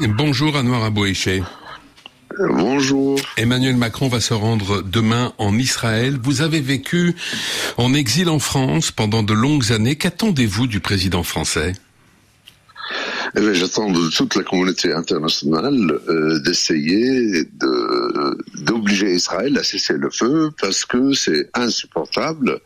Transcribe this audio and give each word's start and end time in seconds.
Bonjour 0.00 0.56
Anouar 0.56 0.84
Abouéché. 0.84 1.42
Bonjour. 2.38 3.20
Emmanuel 3.36 3.76
Macron 3.76 4.08
va 4.08 4.20
se 4.20 4.32
rendre 4.32 4.80
demain 4.80 5.34
en 5.36 5.58
Israël. 5.58 6.18
Vous 6.22 6.40
avez 6.40 6.62
vécu 6.62 7.14
en 7.76 7.92
exil 7.92 8.30
en 8.30 8.38
France 8.38 8.90
pendant 8.90 9.22
de 9.22 9.34
longues 9.34 9.70
années. 9.70 9.96
Qu'attendez-vous 9.96 10.66
du 10.66 10.80
président 10.80 11.22
français? 11.22 11.74
Eh 13.34 13.54
j'attends 13.54 13.90
de 13.90 14.10
toute 14.10 14.34
la 14.34 14.42
communauté 14.42 14.92
internationale 14.92 15.98
euh, 16.08 16.38
d'essayer 16.40 17.44
de, 17.44 18.62
d'obliger 18.62 19.14
Israël 19.14 19.56
à 19.56 19.62
cesser 19.62 19.94
le 19.94 20.10
feu 20.10 20.50
parce 20.60 20.84
que 20.84 21.14
c'est 21.14 21.48
insupportable. 21.54 22.60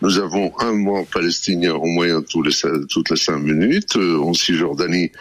Nous 0.00 0.18
avons 0.18 0.52
un 0.58 0.72
mort 0.72 1.06
palestinien 1.06 1.74
en 1.74 1.86
moyenne 1.86 2.24
tous 2.24 2.40
les, 2.40 2.52
toutes 2.88 3.10
les 3.10 3.16
cinq 3.16 3.40
minutes. 3.40 3.96
Euh, 3.96 4.18
en 4.18 4.32
Cisjordanie, 4.32 5.12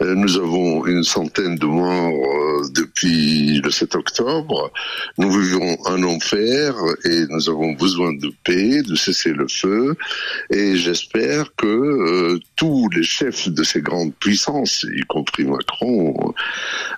nous 0.00 0.36
avons 0.36 0.86
une 0.86 1.02
centaine 1.02 1.56
de 1.56 1.66
morts 1.66 2.70
depuis 2.74 3.60
le 3.60 3.70
7 3.70 3.94
octobre. 3.94 4.72
Nous 5.16 5.30
vivons 5.30 5.76
un 5.86 6.02
enfer 6.04 6.74
et 7.04 7.24
nous 7.30 7.48
avons 7.48 7.72
besoin 7.72 8.12
de 8.12 8.30
paix, 8.44 8.82
de 8.82 8.94
cesser 8.94 9.32
le 9.32 9.48
feu. 9.48 9.96
Et 10.50 10.76
j'espère 10.76 11.54
que 11.56 12.38
tous 12.56 12.88
les 12.90 13.02
chefs 13.02 13.48
de 13.48 13.62
ces 13.62 13.80
grandes 13.80 14.14
puissances 14.14 14.86
y 14.94 15.02
compris 15.02 15.44
Macron, 15.44 16.34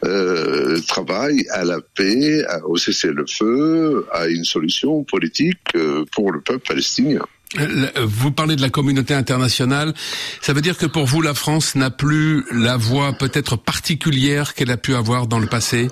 euh, 0.04 0.80
travaille 0.86 1.46
à 1.50 1.64
la 1.64 1.80
paix, 1.80 2.44
au 2.64 2.76
cessez-le-feu, 2.76 4.06
à 4.12 4.26
une 4.26 4.44
solution 4.44 5.04
politique 5.04 5.58
euh, 5.74 6.04
pour 6.12 6.32
le 6.32 6.40
peuple 6.40 6.66
palestinien. 6.66 7.24
Vous 7.56 8.30
parlez 8.30 8.54
de 8.54 8.62
la 8.62 8.70
communauté 8.70 9.12
internationale. 9.12 9.92
Ça 10.40 10.52
veut 10.52 10.60
dire 10.60 10.78
que 10.78 10.86
pour 10.86 11.06
vous, 11.06 11.20
la 11.20 11.34
France 11.34 11.74
n'a 11.74 11.90
plus 11.90 12.44
la 12.52 12.76
voix 12.76 13.12
peut-être 13.12 13.56
particulière 13.56 14.54
qu'elle 14.54 14.70
a 14.70 14.76
pu 14.76 14.94
avoir 14.94 15.26
dans 15.26 15.40
le 15.40 15.48
passé? 15.48 15.88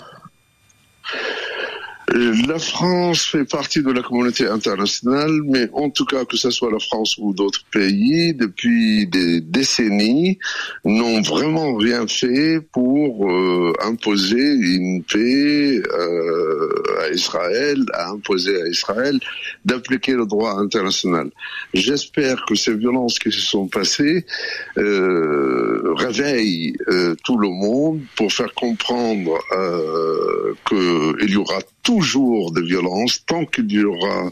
La 2.15 2.59
France 2.59 3.27
fait 3.27 3.45
partie 3.45 3.83
de 3.83 3.91
la 3.91 4.03
communauté 4.03 4.47
internationale, 4.47 5.31
mais 5.45 5.69
en 5.73 5.91
tout 5.91 6.05
cas 6.05 6.25
que 6.25 6.37
ce 6.37 6.51
soit 6.51 6.71
la 6.71 6.79
France 6.79 7.17
ou 7.19 7.35
d'autres 7.35 7.65
pays, 7.71 8.35
depuis 8.35 9.07
des 9.07 9.41
décennies, 9.41 10.39
n'ont 10.85 11.21
vraiment 11.21 11.77
rien 11.77 12.07
fait 12.07 12.61
pour 12.73 13.31
euh, 13.31 13.73
imposer 13.83 14.41
une 14.41 15.03
paix 15.03 15.83
euh, 15.93 17.03
à 17.03 17.11
Israël, 17.11 17.85
à 17.93 18.11
imposer 18.11 18.63
à 18.63 18.67
Israël 18.69 19.19
d'appliquer 19.65 20.13
le 20.13 20.27
droit 20.27 20.53
international. 20.59 21.31
J'espère 21.75 22.45
que 22.47 22.55
ces 22.55 22.75
violences 22.75 23.19
qui 23.19 23.31
se 23.31 23.41
sont 23.41 23.69
passées 23.69 24.25
euh, 24.79 25.95
réveillent 25.95 26.75
euh, 26.89 27.15
tout 27.25 27.37
le 27.37 27.49
monde 27.49 28.01
pour 28.17 28.33
faire 28.33 28.53
comprendre 28.55 29.39
euh, 29.53 30.55
qu'il 30.67 31.31
y 31.31 31.37
aura 31.37 31.59
toujours 31.89 32.53
de 32.53 32.61
violence 32.61 33.25
tant 33.25 33.47
qu'il 33.47 33.67
n'y 33.67 33.83
aura 33.83 34.31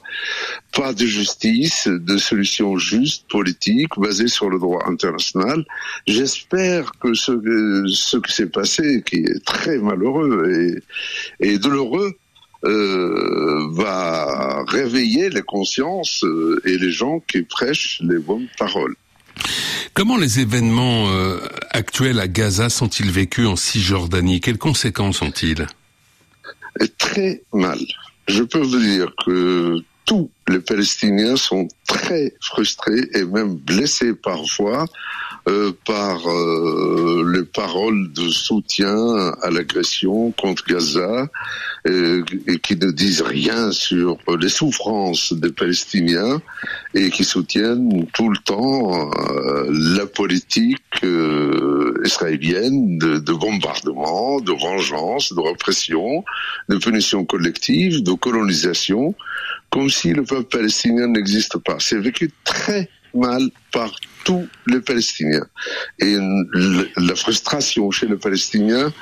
pas 0.75 0.93
de 0.93 1.07
justice, 1.07 1.89
de 1.89 2.19
solution 2.19 2.77
juste 2.77 3.25
politique 3.31 3.93
basée 3.97 4.29
sur 4.29 4.51
le 4.51 4.59
droit 4.59 4.83
international. 4.87 5.65
J'espère 6.07 6.93
que 7.01 7.15
ce, 7.15 7.33
ce 7.89 8.19
qui 8.19 8.33
s'est 8.35 8.53
passé, 8.61 9.03
qui 9.07 9.21
est 9.21 9.43
très 9.47 9.79
malheureux 9.79 10.83
et, 11.41 11.49
et 11.49 11.59
douloureux, 11.59 12.13
euh, 12.65 13.69
va 13.73 14.63
réveiller 14.69 15.31
les 15.31 15.43
consciences 15.43 16.25
euh, 16.25 16.61
et 16.67 16.77
les 16.77 16.91
gens 16.91 17.21
qui 17.21 17.41
prêchent 17.41 18.03
les 18.03 18.19
bonnes 18.19 18.49
paroles. 18.59 18.97
Comment 19.95 20.19
les 20.19 20.41
événements 20.41 21.09
euh, 21.09 21.39
actuels 21.71 22.21
à 22.21 22.29
Gaza 22.29 22.69
sont-ils 22.69 23.11
vécus 23.11 23.47
en 23.47 23.57
Cisjordanie? 23.57 24.43
Quelles 24.43 24.59
conséquences 24.59 25.23
ont-ils? 25.23 25.67
Très 26.99 27.43
mal. 27.53 27.79
Je 28.29 28.43
peux 28.43 28.59
vous 28.59 28.79
dire 28.79 29.13
que 29.25 29.79
tous 30.07 30.31
les 30.49 30.61
Palestiniens 30.61 31.37
sont 31.37 31.67
très 31.87 32.33
frustrés 32.41 33.09
et 33.15 33.25
même 33.25 33.57
blessés 33.57 34.15
parfois 34.15 34.87
euh, 35.49 35.73
par 35.85 36.29
euh, 36.29 37.29
les 37.35 37.45
paroles 37.45 38.13
de 38.13 38.29
soutien 38.29 39.33
à 39.43 39.51
l'agression 39.51 40.33
contre 40.33 40.65
Gaza 40.65 41.29
euh, 41.87 42.25
et 42.47 42.59
qui 42.59 42.77
ne 42.77 42.91
disent 42.91 43.23
rien 43.23 43.73
sur 43.73 44.19
les 44.41 44.49
souffrances 44.49 45.33
des 45.33 45.53
Palestiniens 45.53 46.41
et 46.95 47.11
qui 47.11 47.25
soutiennent 47.25 48.07
tout 48.13 48.29
le 48.29 48.39
temps 48.39 49.11
la 49.69 50.07
politique 50.07 51.05
israélienne 52.07 52.99
de, 52.99 53.19
de, 53.19 53.33
bombardement, 53.33 54.41
de 54.41 54.53
vengeance, 54.53 55.33
de 55.33 55.41
répression, 55.41 56.25
de 56.69 56.77
punition 56.77 57.25
collective, 57.25 58.03
de 58.03 58.13
colonisation, 58.13 59.15
comme 59.71 59.91
si 59.91 60.13
le 60.13 60.25
peuple 60.25 60.49
palestinien 60.59 61.09
n'existe 61.09 61.59
pas. 61.59 61.77
C'est 61.79 61.99
vécu 61.99 62.31
très 62.45 62.89
mal 63.15 63.43
par 63.73 63.91
tous 64.25 64.47
les 64.67 64.81
Palestiniens. 64.81 65.47
Et 65.99 66.17
la 66.97 67.15
frustration 67.15 67.91
chez 67.91 68.07
les 68.07 68.17
Palestiniens 68.17 68.93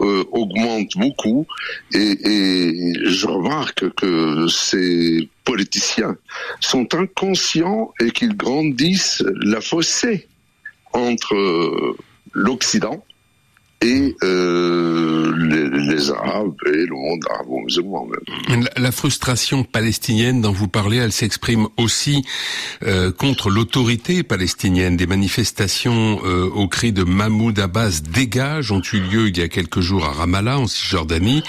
euh, 0.00 0.24
augmente 0.32 0.90
beaucoup 0.96 1.46
et, 1.92 2.92
je 3.04 3.26
remarque 3.26 3.88
que 3.94 4.48
ces 4.48 5.28
politiciens 5.44 6.16
sont 6.60 6.92
inconscients 6.94 7.92
et 8.00 8.10
qu'ils 8.10 8.36
grandissent 8.36 9.22
la 9.42 9.60
fossée 9.60 10.26
entre 10.92 11.96
l'Occident 12.34 13.04
euh, 13.84 15.32
les, 15.36 16.10
Arabes 16.10 16.54
et 16.66 16.86
le 16.86 16.94
monde 16.94 17.24
arabo-musulman. 17.30 18.06
La, 18.76 18.92
frustration 18.92 19.64
palestinienne 19.64 20.42
dont 20.42 20.52
vous 20.52 20.68
parlez, 20.68 20.98
elle 20.98 21.12
s'exprime 21.12 21.68
aussi 21.76 22.24
euh, 22.82 23.10
contre 23.10 23.48
l'autorité 23.48 24.22
palestinienne. 24.22 24.96
Des 24.96 25.06
manifestations 25.06 26.20
euh, 26.24 26.50
au 26.50 26.68
cri 26.68 26.92
de 26.92 27.04
Mahmoud 27.04 27.58
Abbas 27.58 28.00
dégage 28.10 28.70
ont 28.70 28.82
eu 28.92 29.00
lieu 29.00 29.28
il 29.28 29.38
y 29.38 29.42
a 29.42 29.48
quelques 29.48 29.80
jours 29.80 30.04
à 30.04 30.12
Ramallah, 30.12 30.58
en 30.58 30.66
Cisjordanie. 30.66 31.42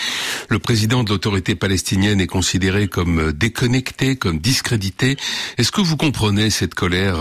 Le 0.50 0.60
président 0.60 1.04
de 1.04 1.10
l'autorité 1.10 1.56
palestinienne 1.56 2.22
est 2.22 2.28
considéré 2.28 2.88
comme 2.88 3.34
déconnecté, 3.34 4.16
comme 4.16 4.40
discrédité. 4.40 5.18
Est-ce 5.58 5.72
que 5.72 5.82
vous 5.82 5.98
comprenez 5.98 6.50
cette 6.50 6.76
colère 6.76 7.18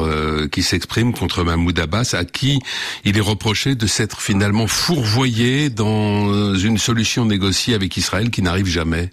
qui 0.52 0.62
s'exprime 0.62 1.12
contre 1.12 1.42
Mahmoud 1.42 1.78
Abbas, 1.78 2.14
à 2.14 2.24
qui 2.24 2.60
il 3.04 3.16
est 3.16 3.22
reproché 3.22 3.74
de 3.74 3.86
s'être 3.86 4.20
finalement 4.20 4.66
fourvoyé 4.66 5.03
voyez 5.04 5.70
dans 5.70 6.54
une 6.54 6.78
solution 6.78 7.24
négociée 7.24 7.74
avec 7.74 7.96
Israël 7.96 8.30
qui 8.30 8.42
n'arrive 8.42 8.66
jamais 8.66 9.10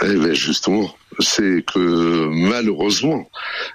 eh 0.00 0.14
bien 0.14 0.32
justement, 0.32 0.94
c'est 1.18 1.64
que 1.66 2.28
malheureusement, 2.28 3.28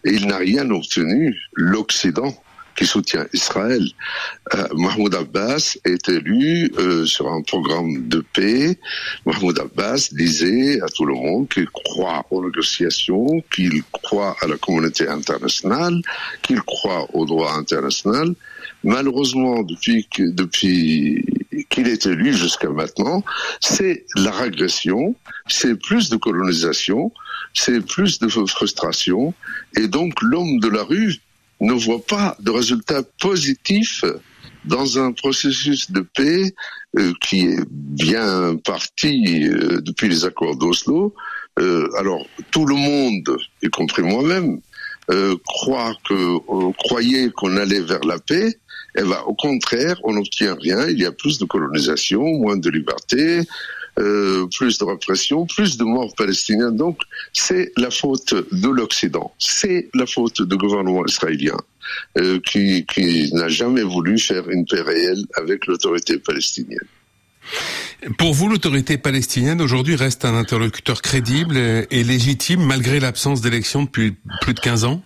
il 0.05 0.27
n'a 0.27 0.37
rien 0.37 0.69
obtenu, 0.69 1.35
l'Occident 1.53 2.33
qui 2.75 2.85
soutient 2.85 3.27
Israël. 3.33 3.85
Euh, 4.55 4.67
Mahmoud 4.75 5.13
Abbas 5.13 5.77
est 5.85 6.09
élu 6.09 6.71
euh, 6.79 7.05
sur 7.05 7.27
un 7.27 7.41
programme 7.41 8.07
de 8.07 8.23
paix. 8.33 8.79
Mahmoud 9.25 9.59
Abbas 9.59 10.09
disait 10.11 10.81
à 10.81 10.87
tout 10.87 11.05
le 11.05 11.13
monde 11.13 11.47
qu'il 11.49 11.67
croit 11.67 12.25
aux 12.31 12.43
négociations, 12.43 13.43
qu'il 13.53 13.83
croit 13.91 14.35
à 14.41 14.47
la 14.47 14.57
communauté 14.57 15.07
internationale, 15.07 16.01
qu'il 16.41 16.61
croit 16.61 17.07
au 17.13 17.25
droit 17.25 17.53
international. 17.53 18.33
Malheureusement, 18.83 19.63
depuis 19.63 20.07
qu'il 20.09 21.87
est 21.87 22.05
élu 22.05 22.33
jusqu'à 22.33 22.69
maintenant, 22.69 23.23
c'est 23.61 24.05
la 24.15 24.31
régression, 24.31 25.15
c'est 25.47 25.79
plus 25.79 26.09
de 26.09 26.17
colonisation, 26.17 27.11
c'est 27.53 27.85
plus 27.85 28.19
de 28.19 28.27
frustration, 28.27 29.33
et 29.77 29.87
donc 29.87 30.21
l'homme 30.21 30.59
de 30.59 30.67
la 30.67 30.83
rue 30.83 31.15
ne 31.61 31.73
voit 31.73 32.03
pas 32.05 32.35
de 32.39 32.51
résultats 32.51 33.03
positifs 33.19 34.03
dans 34.65 34.99
un 34.99 35.11
processus 35.11 35.91
de 35.91 36.01
paix 36.01 36.53
euh, 36.97 37.13
qui 37.21 37.47
est 37.47 37.59
bien 37.69 38.55
parti 38.57 39.47
euh, 39.47 39.81
depuis 39.81 40.09
les 40.09 40.25
accords 40.25 40.55
d'Oslo. 40.55 41.13
Euh, 41.59 41.87
alors 41.97 42.25
tout 42.51 42.65
le 42.65 42.75
monde, 42.75 43.37
y 43.61 43.67
compris 43.67 44.03
moi-même, 44.03 44.59
croit 45.45 45.95
que 46.07 46.71
croyait 46.77 47.29
qu'on 47.31 47.57
allait 47.57 47.81
vers 47.81 48.03
la 48.05 48.19
paix, 48.19 48.57
eh 48.95 49.01
ben, 49.01 49.21
au 49.25 49.33
contraire, 49.33 49.99
on 50.03 50.13
n'obtient 50.13 50.55
rien. 50.55 50.87
Il 50.87 50.99
y 50.99 51.05
a 51.05 51.11
plus 51.11 51.39
de 51.39 51.45
colonisation, 51.45 52.21
moins 52.21 52.57
de 52.57 52.69
liberté, 52.69 53.41
euh, 53.99 54.47
plus 54.55 54.77
de 54.77 54.85
répression, 54.85 55.45
plus 55.45 55.77
de 55.77 55.83
morts 55.83 56.13
palestiniens. 56.15 56.71
Donc, 56.71 56.99
c'est 57.31 57.71
la 57.77 57.91
faute 57.91 58.33
de 58.51 58.69
l'Occident. 58.69 59.33
C'est 59.39 59.89
la 59.93 60.05
faute 60.05 60.41
du 60.41 60.57
gouvernement 60.57 61.05
israélien 61.05 61.57
euh, 62.17 62.39
qui, 62.39 62.85
qui 62.85 63.33
n'a 63.33 63.49
jamais 63.49 63.83
voulu 63.83 64.17
faire 64.19 64.49
une 64.49 64.65
paix 64.65 64.81
réelle 64.81 65.23
avec 65.35 65.67
l'autorité 65.67 66.17
palestinienne. 66.17 66.87
Pour 68.17 68.33
vous, 68.33 68.49
l'autorité 68.49 68.97
palestinienne 68.97 69.61
aujourd'hui 69.61 69.95
reste 69.95 70.25
un 70.25 70.35
interlocuteur 70.35 71.01
crédible 71.01 71.57
et 71.57 72.03
légitime 72.03 72.63
malgré 72.63 72.99
l'absence 72.99 73.41
d'élections 73.41 73.83
depuis 73.83 74.15
plus 74.41 74.53
de 74.53 74.59
15 74.59 74.85
ans? 74.85 75.03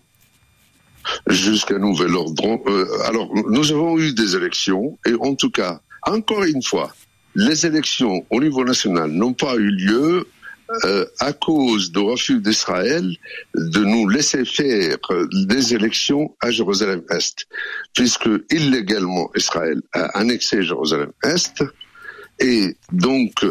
Jusqu'à 1.30 1.77
nouvel 1.77 2.15
ordre. 2.15 2.59
Euh, 2.68 2.86
alors, 3.06 3.30
nous 3.33 3.71
avons 3.71 3.98
eu 4.00 4.13
des 4.13 4.36
élections 4.36 4.98
et 5.06 5.13
en 5.19 5.36
tout 5.36 5.51
cas, 5.51 5.81
encore 6.04 6.44
une 6.44 6.63
fois, 6.63 6.94
les 7.36 7.65
élections 7.65 8.25
au 8.30 8.42
niveau 8.42 8.63
national 8.63 9.12
n'ont 9.12 9.33
pas 9.33 9.56
eu 9.56 9.69
lieu 9.69 10.27
euh, 10.83 11.06
à 11.19 11.31
cause 11.31 11.92
du 11.92 12.00
refus 12.00 12.42
d'Israël 12.42 13.15
de 13.56 13.80
nous 13.86 14.09
laisser 14.09 14.44
faire 14.44 14.98
des 15.45 15.74
élections 15.74 16.36
à 16.42 16.51
Jérusalem-Est, 16.51 17.48
puisque 17.94 18.30
illégalement 18.51 19.30
Israël 19.36 19.81
a 19.94 20.18
annexé 20.18 20.63
Jérusalem-Est, 20.63 21.63
et 22.39 22.75
donc 22.92 23.45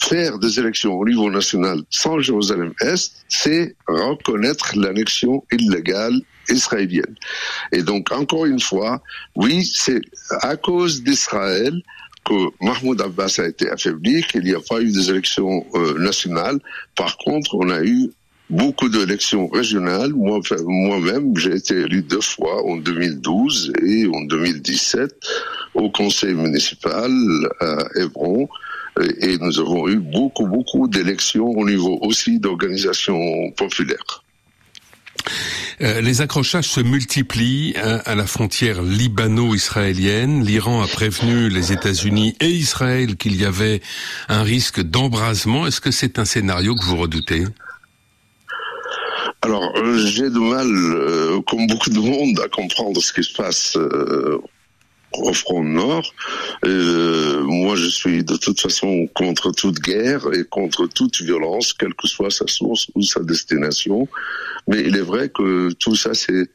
faire 0.00 0.38
des 0.38 0.58
élections 0.58 0.94
au 0.94 1.04
niveau 1.06 1.30
national 1.30 1.82
sans 1.90 2.18
Jérusalem-Est, 2.18 3.24
c'est 3.28 3.76
reconnaître 3.86 4.76
l'annexion 4.76 5.44
illégale 5.52 6.20
israélienne. 6.50 7.14
Et 7.72 7.82
donc, 7.82 8.12
encore 8.12 8.46
une 8.46 8.60
fois, 8.60 9.02
oui, 9.36 9.64
c'est 9.64 10.00
à 10.42 10.56
cause 10.56 11.02
d'Israël 11.02 11.80
que 12.24 12.34
Mahmoud 12.60 13.00
Abbas 13.00 13.36
a 13.38 13.46
été 13.46 13.70
affaibli, 13.70 14.22
qu'il 14.24 14.42
n'y 14.42 14.54
a 14.54 14.60
pas 14.60 14.80
eu 14.80 14.92
des 14.92 15.10
élections 15.10 15.64
euh, 15.74 15.98
nationales. 15.98 16.58
Par 16.94 17.16
contre, 17.16 17.54
on 17.54 17.70
a 17.70 17.82
eu 17.82 18.10
beaucoup 18.50 18.88
d'élections 18.88 19.48
régionales. 19.48 20.12
Moi, 20.12 20.40
moi-même, 20.66 21.36
j'ai 21.36 21.54
été 21.54 21.74
élu 21.74 22.02
deux 22.02 22.20
fois 22.20 22.64
en 22.66 22.76
2012 22.76 23.72
et 23.82 24.06
en 24.12 24.22
2017 24.22 25.14
au 25.74 25.90
conseil 25.90 26.34
municipal 26.34 27.10
à 27.60 27.78
Hébron. 27.96 28.48
Et 29.20 29.38
nous 29.38 29.60
avons 29.60 29.88
eu 29.88 29.96
beaucoup, 29.96 30.46
beaucoup 30.46 30.88
d'élections 30.88 31.48
au 31.48 31.64
niveau 31.64 31.98
aussi 32.02 32.40
d'organisations 32.40 33.50
populaires. 33.56 34.24
Euh, 35.82 36.02
les 36.02 36.20
accrochages 36.20 36.68
se 36.68 36.80
multiplient 36.80 37.74
hein, 37.82 38.00
à 38.04 38.14
la 38.14 38.26
frontière 38.26 38.82
libano-israélienne. 38.82 40.44
L'Iran 40.44 40.82
a 40.82 40.86
prévenu 40.86 41.48
les 41.48 41.72
États-Unis 41.72 42.36
et 42.40 42.50
Israël 42.50 43.16
qu'il 43.16 43.40
y 43.40 43.46
avait 43.46 43.80
un 44.28 44.42
risque 44.42 44.82
d'embrasement. 44.82 45.66
Est-ce 45.66 45.80
que 45.80 45.90
c'est 45.90 46.18
un 46.18 46.26
scénario 46.26 46.74
que 46.74 46.84
vous 46.84 46.98
redoutez? 46.98 47.44
Alors, 49.40 49.72
euh, 49.76 49.96
j'ai 50.06 50.28
du 50.28 50.38
mal, 50.38 50.66
euh, 50.68 51.40
comme 51.46 51.66
beaucoup 51.66 51.88
de 51.88 51.98
monde, 51.98 52.38
à 52.44 52.48
comprendre 52.48 53.00
ce 53.00 53.14
qui 53.14 53.24
se 53.24 53.32
passe 53.32 53.78
au 55.14 55.32
front 55.32 55.64
nord. 55.64 56.14
Euh, 56.64 57.42
moi, 57.42 57.76
je 57.76 57.86
suis 57.86 58.24
de 58.24 58.36
toute 58.36 58.60
façon 58.60 59.08
contre 59.14 59.50
toute 59.52 59.80
guerre 59.80 60.26
et 60.32 60.44
contre 60.44 60.86
toute 60.86 61.20
violence, 61.20 61.72
quelle 61.72 61.94
que 61.94 62.06
soit 62.06 62.30
sa 62.30 62.46
source 62.46 62.88
ou 62.94 63.02
sa 63.02 63.20
destination. 63.20 64.08
Mais 64.68 64.80
il 64.80 64.96
est 64.96 65.02
vrai 65.02 65.28
que 65.28 65.72
tout 65.72 65.96
ça, 65.96 66.14
c'est 66.14 66.50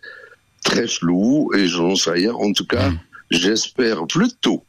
très 0.64 0.88
flou 0.88 1.52
et 1.54 1.68
je 1.68 1.78
n'en 1.78 1.96
sais 1.96 2.12
rien. 2.12 2.34
En 2.34 2.52
tout 2.54 2.66
cas, 2.66 2.92
j'espère 3.30 4.08
plutôt 4.08 4.64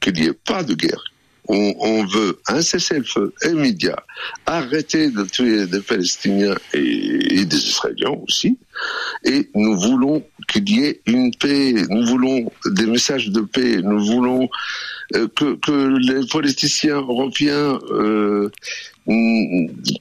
qu'il 0.00 0.14
n'y 0.14 0.26
ait 0.26 0.32
pas 0.32 0.62
de 0.62 0.74
guerre, 0.74 1.02
on, 1.48 2.04
veut 2.04 2.38
un 2.46 2.60
cessez-le-feu 2.60 3.32
immédiat, 3.44 4.04
arrêter 4.44 5.10
de 5.10 5.24
tuer 5.24 5.66
des 5.66 5.80
Palestiniens 5.80 6.54
et, 6.74 7.44
des 7.44 7.56
Israéliens 7.56 8.16
aussi, 8.26 8.58
et 9.24 9.48
nous 9.54 9.78
voulons 9.78 10.22
qu'il 10.48 10.68
y 10.70 10.84
ait 10.84 11.00
une 11.06 11.34
paix, 11.34 11.74
nous 11.90 12.06
voulons 12.06 12.50
des 12.66 12.86
messages 12.86 13.28
de 13.28 13.40
paix, 13.40 13.80
nous 13.82 14.04
voulons 14.04 14.48
euh, 15.14 15.26
que, 15.34 15.98
les 15.98 16.26
politiciens 16.26 16.96
européens 16.96 17.78
euh, 17.90 18.50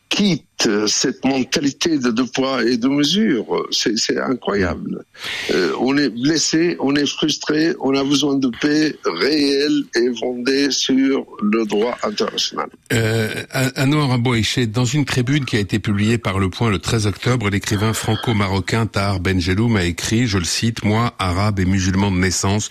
quittent 0.09 0.56
cette 0.87 1.23
mentalité 1.23 1.97
de 1.97 2.23
poids 2.23 2.63
et 2.63 2.77
deux 2.77 2.89
mesures. 2.89 3.67
C'est 3.71 4.17
incroyable. 4.17 5.03
Euh, 5.51 5.71
on 5.79 5.97
est 5.97 6.09
blessé, 6.09 6.77
on 6.79 6.95
est 6.95 7.05
frustré, 7.05 7.73
on 7.79 7.95
a 7.95 8.03
besoin 8.03 8.35
de 8.35 8.49
paix 8.61 8.95
réelle 9.05 9.83
et 9.95 10.09
fondée 10.19 10.71
sur 10.71 11.25
le 11.41 11.65
droit 11.65 11.97
international. 12.03 12.69
Euh, 12.93 13.29
Anouar 13.75 14.11
Abouéché, 14.11 14.67
dans 14.67 14.85
une 14.85 15.05
tribune 15.05 15.45
qui 15.45 15.57
a 15.57 15.59
été 15.59 15.79
publiée 15.79 16.17
par 16.17 16.39
Le 16.39 16.49
Point 16.49 16.69
le 16.69 16.79
13 16.79 17.07
octobre, 17.07 17.49
l'écrivain 17.49 17.93
franco-marocain 17.93 18.87
Tahar 18.87 19.19
Benjeloum 19.19 19.75
a 19.75 19.85
écrit, 19.85 20.27
je 20.27 20.37
le 20.37 20.45
cite, 20.45 20.83
Moi, 20.83 21.13
arabe 21.19 21.59
et 21.59 21.65
musulman 21.65 22.11
de 22.11 22.17
naissance, 22.17 22.69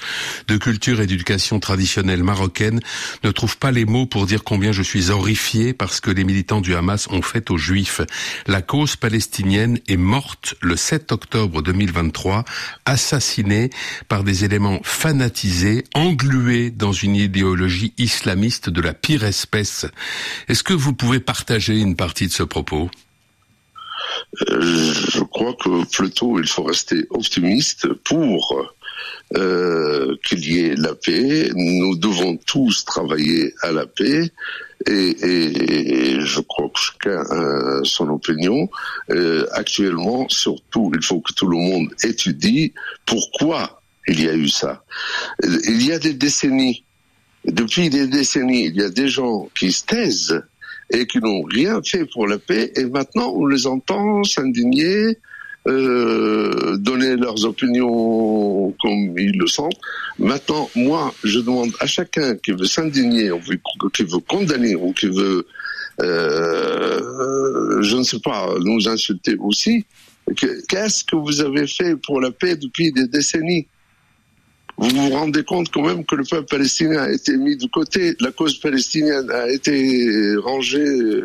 de 0.48 0.56
culture 0.56 1.00
et 1.00 1.06
d'éducation 1.06 1.60
traditionnelle 1.60 2.22
marocaine, 2.22 2.80
ne 3.24 3.30
trouve 3.30 3.58
pas 3.58 3.70
les 3.70 3.84
mots 3.84 4.06
pour 4.06 4.26
dire 4.26 4.44
combien 4.44 4.72
je 4.72 4.82
suis 4.82 5.10
horrifié 5.10 5.72
parce 5.72 6.00
que 6.00 6.10
les 6.10 6.24
militants 6.24 6.60
du 6.60 6.74
Hamas 6.74 7.08
ont 7.10 7.22
fait 7.22 7.50
aux 7.50 7.58
Juifs 7.58 7.75
la 8.46 8.62
cause 8.62 8.96
palestinienne 8.96 9.78
est 9.88 9.96
morte 9.96 10.54
le 10.60 10.76
7 10.76 11.12
octobre 11.12 11.62
2023, 11.62 12.44
assassinée 12.84 13.70
par 14.08 14.24
des 14.24 14.44
éléments 14.44 14.80
fanatisés, 14.82 15.84
englués 15.94 16.70
dans 16.70 16.92
une 16.92 17.16
idéologie 17.16 17.92
islamiste 17.98 18.70
de 18.70 18.80
la 18.80 18.94
pire 18.94 19.24
espèce. 19.24 19.86
Est-ce 20.48 20.62
que 20.62 20.72
vous 20.72 20.94
pouvez 20.94 21.20
partager 21.20 21.78
une 21.78 21.96
partie 21.96 22.26
de 22.26 22.32
ce 22.32 22.42
propos? 22.42 22.90
Euh, 24.50 24.92
je 25.10 25.22
crois 25.22 25.54
que 25.54 25.84
plutôt 25.90 26.38
il 26.38 26.46
faut 26.46 26.64
rester 26.64 27.06
optimiste 27.10 27.92
pour 28.04 28.75
euh, 29.36 30.16
qu'il 30.24 30.44
y 30.44 30.60
ait 30.60 30.76
la 30.76 30.94
paix. 30.94 31.50
Nous 31.54 31.96
devons 31.96 32.36
tous 32.36 32.84
travailler 32.84 33.54
à 33.62 33.72
la 33.72 33.86
paix. 33.86 34.30
Et, 34.86 36.18
je 36.20 36.40
crois 36.40 36.68
que 36.68 36.80
chacun 36.80 37.22
a 37.22 37.80
son 37.84 38.08
opinion. 38.10 38.68
Euh, 39.10 39.46
actuellement, 39.52 40.28
surtout, 40.28 40.92
il 40.94 41.02
faut 41.02 41.20
que 41.20 41.32
tout 41.32 41.48
le 41.48 41.56
monde 41.56 41.88
étudie 42.02 42.72
pourquoi 43.04 43.80
il 44.08 44.22
y 44.22 44.28
a 44.28 44.34
eu 44.34 44.48
ça. 44.48 44.84
Il 45.42 45.84
y 45.84 45.92
a 45.92 45.98
des 45.98 46.14
décennies, 46.14 46.84
depuis 47.44 47.90
des 47.90 48.06
décennies, 48.06 48.66
il 48.66 48.76
y 48.76 48.82
a 48.82 48.90
des 48.90 49.08
gens 49.08 49.48
qui 49.58 49.72
se 49.72 49.84
taisent 49.84 50.42
et 50.90 51.06
qui 51.06 51.18
n'ont 51.18 51.42
rien 51.42 51.80
fait 51.82 52.04
pour 52.04 52.26
la 52.26 52.38
paix, 52.38 52.72
et 52.76 52.84
maintenant 52.84 53.32
on 53.34 53.46
les 53.46 53.66
entend 53.66 54.22
s'indigner, 54.22 55.18
euh, 55.66 56.76
donner 56.76 57.16
leurs 57.16 57.44
opinions 57.44 58.72
comme 58.80 59.18
ils 59.18 59.36
le 59.36 59.46
sentent. 59.46 59.78
Maintenant, 60.18 60.70
moi, 60.76 61.12
je 61.24 61.40
demande 61.40 61.72
à 61.80 61.86
chacun 61.86 62.36
qui 62.36 62.52
veut 62.52 62.66
s'indigner, 62.66 63.30
qui 63.92 64.04
veut 64.04 64.20
condamner, 64.28 64.76
ou 64.76 64.92
qui 64.92 65.08
veut, 65.08 65.46
euh, 66.02 67.82
je 67.82 67.96
ne 67.96 68.02
sais 68.02 68.20
pas, 68.20 68.48
nous 68.60 68.88
insulter 68.88 69.36
aussi, 69.40 69.84
qu'est-ce 70.68 71.04
que 71.04 71.16
vous 71.16 71.40
avez 71.40 71.66
fait 71.66 71.96
pour 71.96 72.20
la 72.20 72.30
paix 72.30 72.56
depuis 72.56 72.92
des 72.92 73.08
décennies? 73.08 73.66
Vous 74.78 74.90
vous 74.90 75.10
rendez 75.10 75.42
compte 75.42 75.70
quand 75.72 75.82
même 75.82 76.04
que 76.04 76.14
le 76.16 76.24
peuple 76.24 76.48
palestinien 76.48 77.04
a 77.04 77.10
été 77.10 77.36
mis 77.36 77.56
de 77.56 77.66
côté, 77.66 78.14
la 78.20 78.30
cause 78.30 78.60
palestinienne 78.60 79.30
a 79.30 79.48
été 79.48 80.36
rangée 80.36 81.22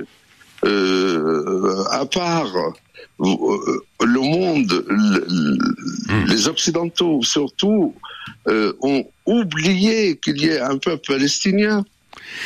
euh, 0.64 1.84
à 1.90 2.06
part. 2.06 2.74
Euh, 3.22 4.06
le 4.06 4.20
monde, 4.20 4.86
hmm. 6.10 6.26
les 6.28 6.48
Occidentaux 6.48 7.22
surtout, 7.24 7.94
euh, 8.48 8.74
ont 8.82 9.06
oublié 9.26 10.18
qu'il 10.18 10.42
y 10.42 10.48
ait 10.48 10.60
un 10.60 10.78
peuple 10.78 11.14
palestinien. 11.14 11.86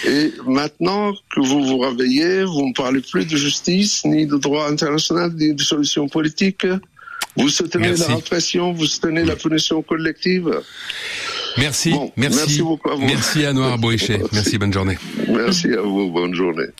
Et 0.05 0.33
maintenant 0.45 1.13
que 1.33 1.41
vous 1.41 1.63
vous 1.63 1.79
réveillez, 1.79 2.43
vous 2.43 2.67
ne 2.67 2.73
parlez 2.73 3.01
plus 3.01 3.25
de 3.25 3.37
justice, 3.37 4.03
ni 4.05 4.25
de 4.25 4.37
droit 4.37 4.67
international, 4.67 5.31
ni 5.35 5.53
de 5.53 5.61
solution 5.61 6.07
politique. 6.07 6.65
Vous 7.37 7.49
soutenez 7.49 7.95
la 7.95 8.07
répression, 8.07 8.73
vous 8.73 8.85
soutenez 8.85 9.23
la 9.23 9.35
punition 9.35 9.81
collective. 9.81 10.61
Merci, 11.57 11.93
merci, 12.15 12.37
merci 12.37 12.61
beaucoup 12.61 12.89
à 12.89 12.95
vous. 12.95 13.05
Merci 13.05 13.45
à 13.45 13.53
Noir 13.53 13.77
Merci, 13.79 14.57
bonne 14.57 14.73
journée. 14.73 14.97
Merci 15.27 15.73
à 15.73 15.81
vous, 15.81 16.11
bonne 16.11 16.33
journée. 16.33 16.67